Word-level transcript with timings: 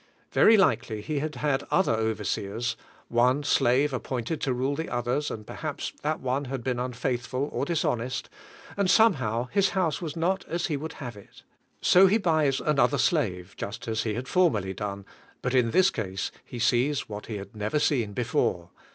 Very 0.31 0.57
likely 0.57 0.99
he 1.01 1.19
had 1.19 1.35
had 1.35 1.61
other 1.69 1.93
overseers, 1.93 2.75
one 3.07 3.43
slave 3.43 3.93
appointed 3.93 4.41
to 4.41 4.51
rule 4.51 4.75
the 4.75 4.89
others, 4.89 5.29
and 5.29 5.45
perhaps 5.45 5.93
that 6.01 6.19
one 6.19 6.45
had 6.45 6.63
been 6.63 6.79
unfaithful, 6.79 7.47
or 7.53 7.65
dishonest, 7.65 8.27
and 8.75 8.89
somehow 8.89 9.45
his 9.51 9.69
house 9.77 10.01
was 10.01 10.15
not 10.15 10.43
as 10.47 10.65
he 10.65 10.75
would 10.75 10.93
have 10.93 11.15
it. 11.15 11.43
THE 11.81 11.85
COMPLETE 11.85 11.85
SURRENDER 12.23 12.29
103 12.31 12.51
So 12.51 12.63
he 12.63 12.63
buys 12.63 12.67
another 12.73 12.97
slave, 12.97 13.53
just 13.55 13.87
as 13.87 14.01
he 14.01 14.15
had 14.15 14.27
formerly 14.27 14.73
done, 14.73 15.05
but 15.43 15.53
in 15.53 15.69
this 15.69 15.91
case 15.91 16.31
he 16.43 16.57
sees 16.57 17.07
what 17.07 17.27
he 17.27 17.35
had 17.37 17.55
never 17.55 17.77
seen 17.77 18.13
before. 18.13 18.71